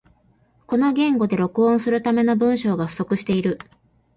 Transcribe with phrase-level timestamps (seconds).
[0.65, 3.59] この言語で録音するための文章が不足している